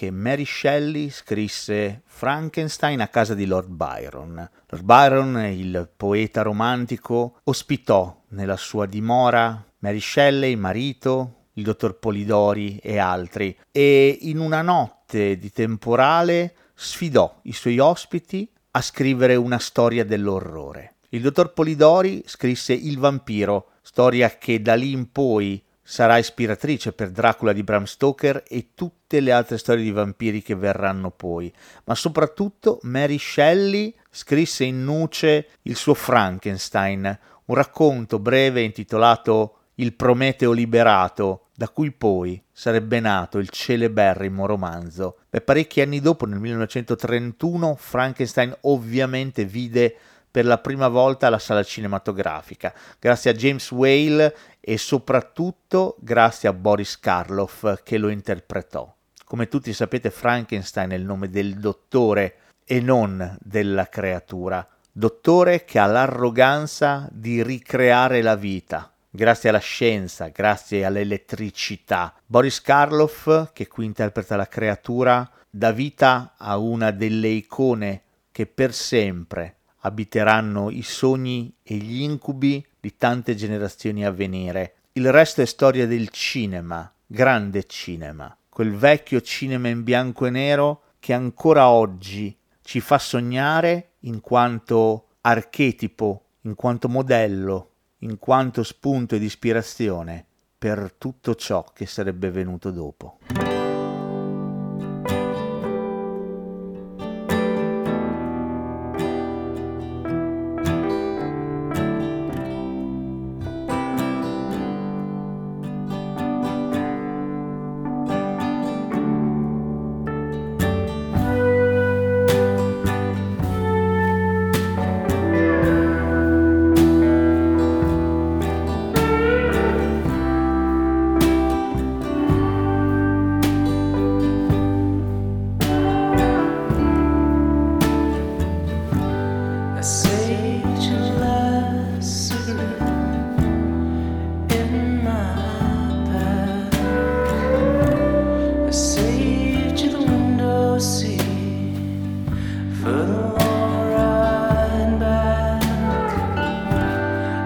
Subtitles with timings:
[0.00, 4.48] che Mary Shelley scrisse Frankenstein a casa di Lord Byron.
[4.68, 12.78] Lord Byron, il poeta romantico, ospitò nella sua dimora Mary Shelley, marito, il dottor Polidori
[12.78, 19.58] e altri, e in una notte di temporale sfidò i suoi ospiti a scrivere una
[19.58, 20.94] storia dell'orrore.
[21.10, 27.10] Il dottor Polidori scrisse Il vampiro, storia che da lì in poi sarà ispiratrice per
[27.10, 31.52] Dracula di Bram Stoker e tutte le altre storie di vampiri che verranno poi.
[31.82, 39.94] Ma soprattutto Mary Shelley scrisse in nuce il suo Frankenstein, un racconto breve intitolato Il
[39.94, 45.18] Prometeo liberato, da cui poi sarebbe nato il celeberrimo romanzo.
[45.28, 49.96] Beh, parecchi anni dopo, nel 1931, Frankenstein ovviamente vide
[50.30, 56.52] per la prima volta alla sala cinematografica, grazie a James Whale e soprattutto grazie a
[56.52, 58.92] Boris Karloff che lo interpretò.
[59.24, 65.78] Come tutti sapete Frankenstein è il nome del dottore e non della creatura, dottore che
[65.78, 72.14] ha l'arroganza di ricreare la vita, grazie alla scienza, grazie all'elettricità.
[72.26, 78.72] Boris Karloff, che qui interpreta la creatura, dà vita a una delle icone che per
[78.72, 84.74] sempre abiteranno i sogni e gli incubi di tante generazioni a venire.
[84.92, 90.82] Il resto è storia del cinema, grande cinema, quel vecchio cinema in bianco e nero
[90.98, 99.14] che ancora oggi ci fa sognare in quanto archetipo, in quanto modello, in quanto spunto
[99.14, 100.24] ed ispirazione
[100.56, 103.18] per tutto ciò che sarebbe venuto dopo.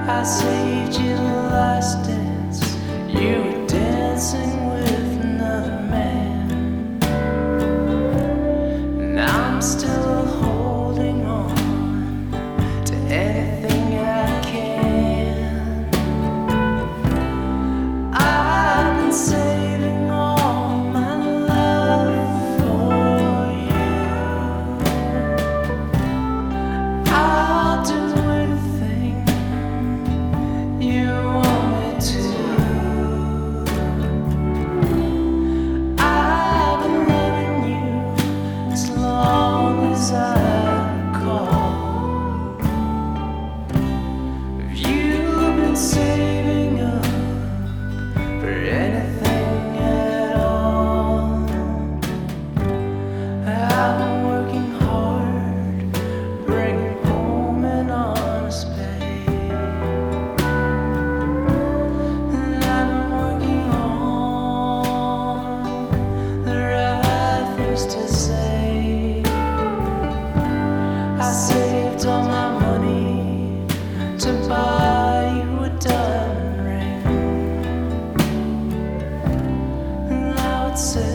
[0.07, 2.77] I saved you the last dance.
[3.09, 4.64] You were dancing.
[45.75, 46.04] see.
[80.75, 81.14] not say